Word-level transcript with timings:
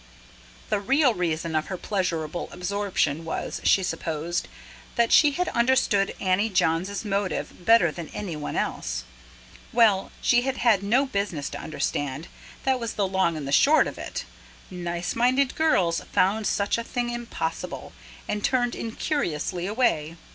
The 0.71 0.79
real 0.79 1.13
reason 1.13 1.55
of 1.55 1.67
her 1.67 1.77
pleasurable 1.77 2.49
absorption 2.51 3.23
was, 3.23 3.61
she 3.63 3.83
supposed, 3.83 4.47
that 4.95 5.11
she 5.13 5.29
had 5.33 5.47
understood 5.49 6.15
Annie 6.19 6.49
Johns' 6.49 7.05
motive 7.05 7.63
better 7.63 7.91
than 7.91 8.09
anyone 8.09 8.55
else. 8.55 9.03
Well, 9.71 10.11
she 10.19 10.41
had 10.41 10.57
had 10.57 10.81
no 10.81 11.05
business 11.05 11.49
to 11.51 11.61
understand 11.61 12.29
that 12.63 12.79
was 12.79 12.93
the 12.95 13.07
long 13.07 13.37
and 13.37 13.47
the 13.47 13.51
short 13.51 13.85
of 13.85 13.99
it: 13.99 14.25
nice 14.71 15.15
minded 15.15 15.53
girls 15.53 16.01
found 16.11 16.47
such 16.47 16.79
a 16.79 16.83
thing 16.83 17.11
impossible, 17.11 17.93
and 18.27 18.43
turned 18.43 18.73
incuriously 18.73 19.67
away. 19.67 20.15